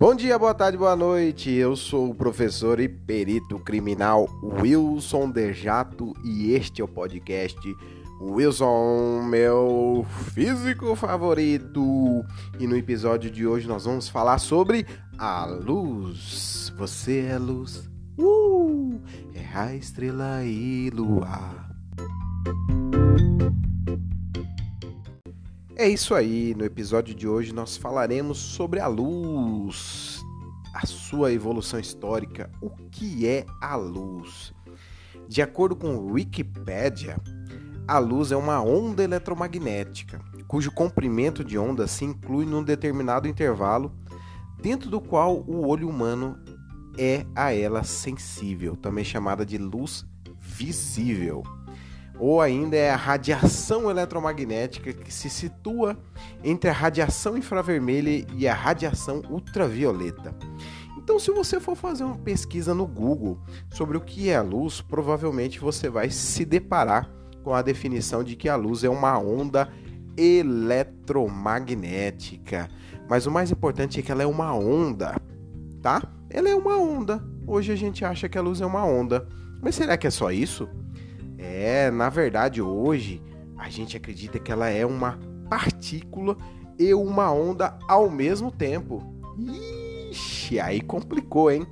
[0.00, 1.50] Bom dia, boa tarde, boa noite.
[1.50, 7.58] Eu sou o professor e perito criminal Wilson Dejato e este é o podcast
[8.20, 12.24] Wilson, meu físico favorito.
[12.60, 14.86] E no episódio de hoje nós vamos falar sobre
[15.18, 16.72] a luz.
[16.76, 17.90] Você é luz.
[18.16, 19.00] Uh!
[19.34, 21.67] É a estrela e lua.
[25.80, 30.20] É isso aí, no episódio de hoje nós falaremos sobre a luz,
[30.74, 34.52] a sua evolução histórica, o que é a luz.
[35.28, 37.16] De acordo com Wikipedia,
[37.86, 43.92] a luz é uma onda eletromagnética, cujo comprimento de onda se inclui num determinado intervalo,
[44.60, 46.36] dentro do qual o olho humano
[46.98, 50.04] é a ela sensível, também chamada de luz
[50.40, 51.44] visível
[52.18, 55.96] ou ainda é a radiação eletromagnética que se situa
[56.42, 60.34] entre a radiação infravermelha e a radiação ultravioleta.
[60.96, 64.82] Então, se você for fazer uma pesquisa no Google sobre o que é a luz,
[64.82, 67.10] provavelmente você vai se deparar
[67.42, 69.72] com a definição de que a luz é uma onda
[70.18, 72.68] eletromagnética.
[73.08, 75.16] Mas o mais importante é que ela é uma onda,
[75.80, 76.02] tá?
[76.28, 77.24] Ela é uma onda.
[77.46, 79.26] Hoje a gente acha que a luz é uma onda.
[79.62, 80.68] Mas será que é só isso?
[81.38, 83.22] É, na verdade, hoje
[83.56, 86.36] a gente acredita que ela é uma partícula
[86.78, 89.02] e uma onda ao mesmo tempo.
[90.10, 91.66] Ixi, aí complicou, hein?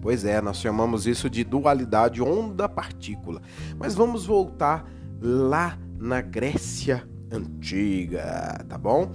[0.00, 3.40] Pois é, nós chamamos isso de dualidade onda-partícula.
[3.78, 9.10] Mas vamos voltar lá na Grécia Antiga, tá bom?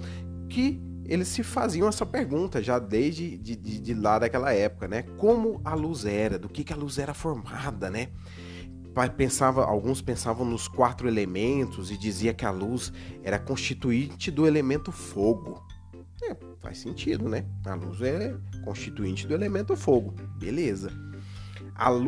[0.48, 5.02] Que eles se faziam essa pergunta já desde de, de, de lá daquela época, né?
[5.16, 8.08] Como a luz era, do que, que a luz era formada, né?
[9.16, 14.90] Pensava, alguns pensavam nos quatro elementos e dizia que a luz era constituinte do elemento
[14.90, 15.62] fogo.
[16.22, 17.46] É, faz sentido, né?
[17.64, 20.14] A luz é constituinte do elemento fogo.
[20.38, 20.92] Beleza.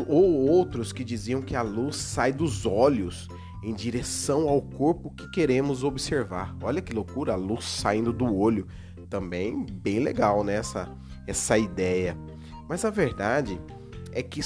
[0.09, 3.28] ou outros que diziam que a luz sai dos olhos
[3.62, 6.54] em direção ao corpo que queremos observar.
[6.62, 8.66] Olha que loucura, a luz saindo do olho.
[9.09, 10.56] Também bem legal, né?
[10.56, 10.91] Essa,
[11.26, 12.16] essa ideia.
[12.69, 13.60] Mas a verdade
[14.12, 14.41] é que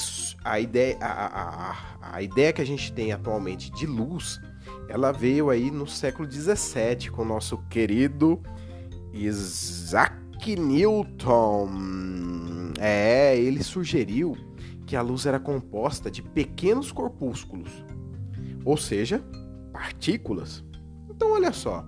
[0.44, 4.40] a ideia, a, a, a ideia que a gente tem atualmente de luz,
[4.88, 8.40] ela veio aí no século 17 com o nosso querido
[9.12, 11.70] Isaac Newton.
[12.78, 14.36] É, ele sugeriu
[14.86, 17.70] que a luz era composta de pequenos corpúsculos,
[18.64, 19.24] ou seja,
[19.72, 20.64] partículas.
[21.10, 21.84] Então olha só,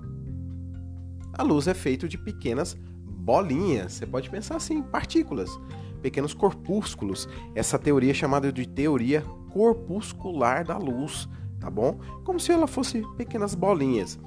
[1.35, 3.93] a luz é feita de pequenas bolinhas.
[3.93, 5.49] Você pode pensar assim, partículas
[5.99, 7.29] pequenos corpúsculos.
[7.55, 11.29] Essa teoria é chamada de teoria corpuscular da luz,
[11.59, 11.99] tá bom?
[12.25, 14.19] Como se ela fosse pequenas bolinhas.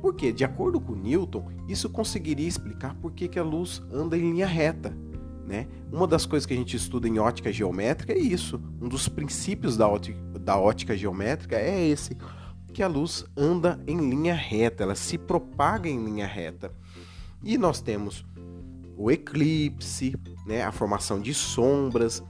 [0.00, 4.20] Porque, de acordo com Newton, isso conseguiria explicar por que, que a luz anda em
[4.20, 4.94] linha reta.
[5.46, 5.66] Né?
[5.90, 8.60] Uma das coisas que a gente estuda em ótica geométrica é isso.
[8.80, 12.16] Um dos princípios da ótica, da ótica geométrica é esse,
[12.72, 16.72] que a luz anda em linha reta, ela se propaga em linha reta.
[17.42, 18.26] E nós temos
[18.96, 20.14] o eclipse,
[20.46, 22.22] né, a formação de sombras,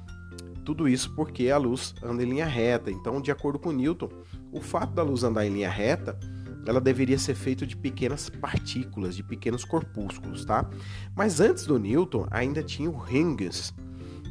[0.65, 2.91] tudo isso porque a luz anda em linha reta.
[2.91, 4.09] Então, de acordo com Newton,
[4.51, 6.19] o fato da luz andar em linha reta,
[6.67, 10.69] ela deveria ser feita de pequenas partículas, de pequenos corpúsculos, tá?
[11.15, 13.75] Mas antes do Newton, ainda tinha o Huygens.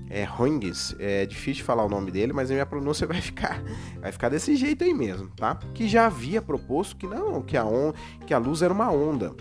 [0.10, 3.64] É Huygens, é difícil falar o nome dele, mas a minha pronúncia vai ficar,
[4.00, 5.56] vai ficar desse jeito aí mesmo, tá?
[5.74, 7.94] Que já havia proposto que não, que a, on,
[8.26, 9.36] que a luz era uma onda.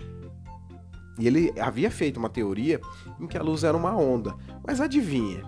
[1.17, 2.81] E ele havia feito uma teoria
[3.19, 4.35] em que a luz era uma onda.
[4.65, 5.43] Mas adivinha,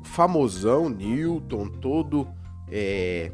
[0.00, 2.28] o famosão Newton, todo
[2.70, 3.32] é,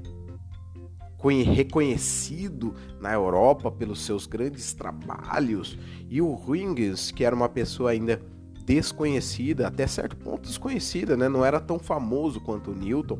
[1.42, 8.20] reconhecido na Europa pelos seus grandes trabalhos, e o Huygens, que era uma pessoa ainda
[8.64, 11.28] desconhecida, até certo ponto desconhecida, né?
[11.28, 13.18] não era tão famoso quanto Newton,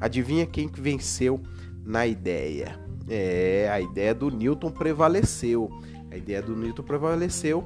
[0.00, 1.40] adivinha quem que venceu
[1.84, 2.78] na ideia?
[3.08, 5.70] É, a ideia do Newton prevaleceu.
[6.10, 7.64] A ideia do Newton prevaleceu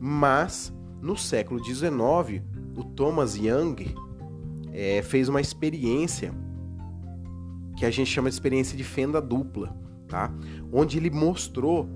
[0.00, 2.42] mas no século XIX,
[2.76, 3.94] o Thomas Young
[4.72, 6.32] é, fez uma experiência
[7.76, 9.76] que a gente chama de experiência de fenda dupla,
[10.08, 10.32] tá?
[10.72, 11.88] Onde ele mostrou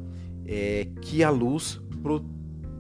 [0.47, 2.25] é, que a luz pro,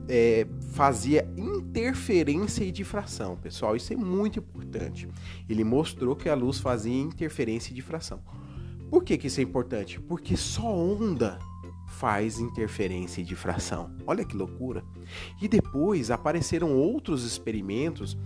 [0.08, 3.76] é, fazia interferência e difração, pessoal.
[3.76, 5.08] Isso é muito importante.
[5.48, 8.20] Ele mostrou que a luz fazia interferência e difração.
[8.90, 10.00] Por que, que isso é importante?
[10.00, 11.38] Porque só onda
[12.00, 13.94] faz interferência e difração.
[14.06, 14.82] Olha que loucura!
[15.40, 18.16] E depois apareceram outros experimentos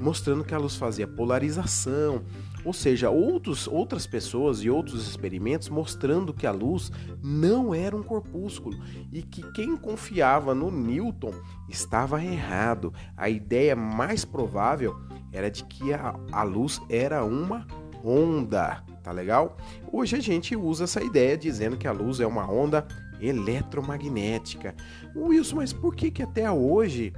[0.00, 2.22] mostrando que a luz fazia polarização,
[2.64, 6.90] Ou seja, outros, outras pessoas e outros experimentos mostrando que a luz
[7.22, 8.76] não era um corpúsculo
[9.12, 11.32] e que quem confiava no Newton
[11.68, 12.92] estava errado.
[13.16, 14.96] A ideia mais provável
[15.32, 17.66] era de que a, a luz era uma
[18.02, 19.56] onda, tá legal?
[19.92, 22.86] Hoje a gente usa essa ideia dizendo que a luz é uma onda
[23.20, 24.74] eletromagnética.
[25.14, 27.12] Wilson, mas por que que até hoje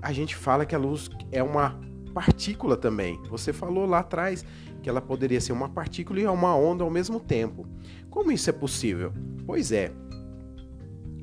[0.00, 1.78] a gente fala que a luz é uma
[2.12, 3.20] partícula também?
[3.28, 4.44] Você falou lá atrás
[4.82, 7.66] que ela poderia ser uma partícula e uma onda ao mesmo tempo.
[8.10, 9.12] Como isso é possível?
[9.46, 9.92] Pois é,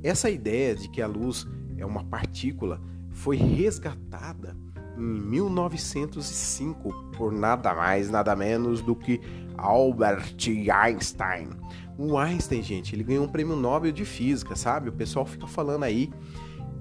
[0.03, 2.81] essa ideia de que a luz é uma partícula
[3.11, 4.57] foi resgatada
[4.97, 9.21] em 1905 por nada mais, nada menos do que
[9.55, 10.33] Albert
[10.73, 11.49] Einstein.
[11.95, 14.89] O Einstein, gente, ele ganhou um prêmio Nobel de Física, sabe?
[14.89, 16.09] O pessoal fica falando aí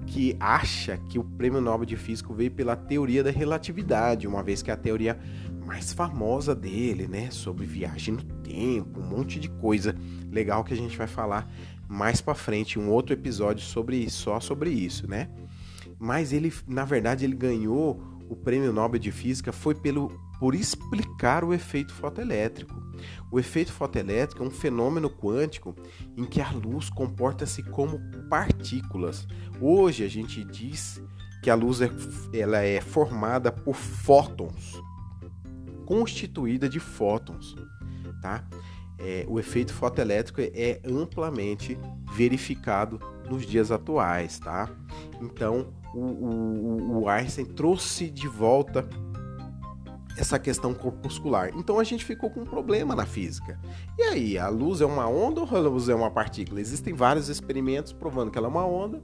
[0.07, 4.63] que acha que o prêmio Nobel de Física veio pela teoria da relatividade, uma vez
[4.63, 5.15] que é a teoria
[5.63, 7.29] mais famosa dele, né?
[7.29, 9.95] Sobre viagem no tempo, um monte de coisa
[10.31, 11.47] legal que a gente vai falar
[11.87, 15.29] mais para frente, um outro episódio sobre só sobre isso, né?
[15.99, 21.43] Mas ele, na verdade, ele ganhou o prêmio Nobel de Física foi pelo por explicar
[21.43, 22.73] o efeito fotoelétrico.
[23.31, 25.75] O efeito fotoelétrico é um fenômeno quântico
[26.17, 29.27] em que a luz comporta-se como partículas.
[29.61, 30.99] Hoje a gente diz
[31.43, 31.91] que a luz é,
[32.33, 34.81] ela é formada por fótons,
[35.85, 37.55] constituída de fótons,
[38.19, 38.43] tá?
[38.97, 41.77] É, o efeito fotoelétrico é amplamente
[42.15, 42.99] verificado
[43.29, 44.67] nos dias atuais, tá?
[45.21, 48.89] Então o, o, o Einstein trouxe de volta
[50.17, 51.51] essa questão corpuscular.
[51.55, 53.59] Então a gente ficou com um problema na física.
[53.97, 56.59] E aí, a luz é uma onda ou a luz é uma partícula?
[56.59, 59.01] Existem vários experimentos provando que ela é uma onda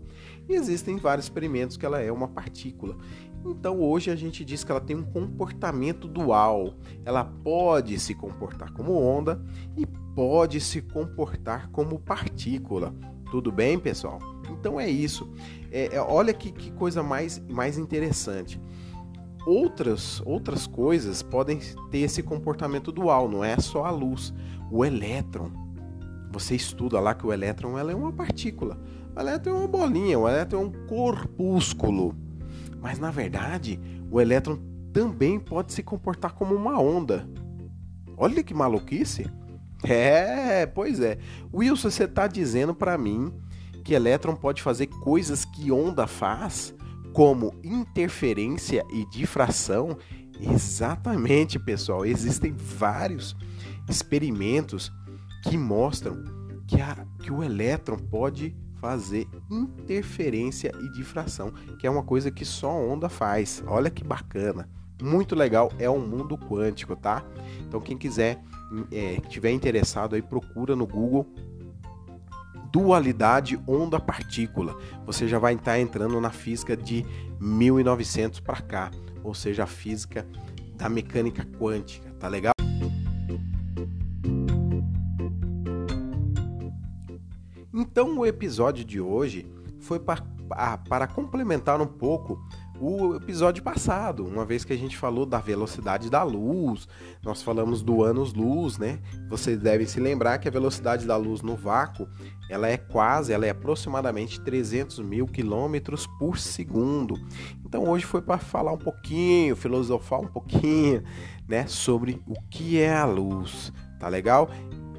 [0.48, 2.98] e existem vários experimentos que ela é uma partícula.
[3.46, 6.76] Então hoje a gente diz que ela tem um comportamento dual.
[7.06, 9.42] Ela pode se comportar como onda
[9.76, 12.94] e pode se comportar como partícula.
[13.32, 14.20] Tudo bem, pessoal?
[14.50, 15.30] Então é isso.
[15.72, 18.60] É, é, olha que, que coisa mais, mais interessante
[19.48, 21.60] outras, outras coisas podem
[21.90, 24.34] ter esse comportamento dual, não é só a luz.
[24.70, 25.50] O elétron,
[26.32, 28.78] você estuda lá que o elétron ela é uma partícula.
[29.16, 32.14] O elétron é uma bolinha, o elétron é um corpúsculo.
[32.82, 33.80] Mas na verdade,
[34.12, 34.60] o elétron
[34.92, 37.28] também pode se comportar como uma onda.
[38.18, 39.32] Olha que maluquice.
[39.84, 41.20] É, pois é.
[41.54, 43.32] Wilson, você está dizendo para mim
[43.86, 46.76] que elétron pode fazer coisas que onda faz?
[47.14, 49.98] Como interferência e difração,
[50.40, 53.36] exatamente, pessoal, existem vários
[53.90, 54.92] experimentos
[55.44, 56.24] que mostram
[56.68, 62.46] que, a, que o elétron pode fazer interferência e difração, que é uma coisa que
[62.46, 63.64] só onda faz.
[63.66, 64.70] Olha que bacana.
[65.02, 67.24] Muito legal, é um mundo quântico, tá?
[67.62, 68.42] Então quem quiser,
[68.92, 71.28] é, tiver interessado aí, procura no Google
[72.72, 74.76] dualidade onda-partícula.
[75.06, 77.06] Você já vai estar entrando na física de
[77.40, 78.92] 1900 para cá,
[79.24, 80.28] ou seja, a física
[80.76, 82.54] da mecânica quântica, tá legal?
[87.74, 89.46] Então o episódio de hoje
[89.80, 90.24] foi para,
[90.90, 92.42] para complementar um pouco
[92.80, 96.88] o episódio passado, uma vez que a gente falou da velocidade da luz,
[97.24, 99.00] nós falamos do anos-luz, né?
[99.30, 102.08] Vocês devem se lembrar que a velocidade da luz no vácuo,
[102.50, 107.16] ela é quase, ela é aproximadamente 300 mil quilômetros por segundo.
[107.66, 111.04] Então hoje foi para falar um pouquinho, filosofar um pouquinho,
[111.48, 114.50] né, sobre o que é a luz, tá legal?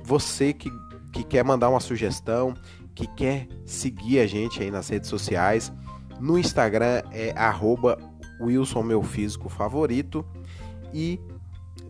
[0.03, 0.71] Você que,
[1.13, 2.55] que quer mandar uma sugestão,
[2.95, 5.73] que quer seguir a gente aí nas redes sociais,
[6.21, 7.99] no Instagram é arroba
[8.41, 10.25] Wilson meu físico favorito
[10.93, 11.21] e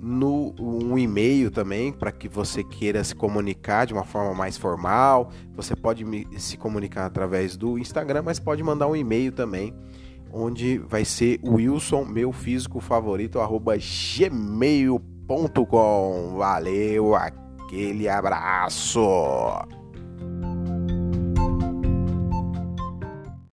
[0.01, 5.31] no um e-mail também para que você queira se comunicar de uma forma mais formal.
[5.55, 9.75] Você pode me, se comunicar através do Instagram, mas pode mandar um e-mail também,
[10.33, 15.07] onde vai ser Wilson meu físico favorito arroba gmail.com.
[16.37, 19.01] Valeu, aquele abraço.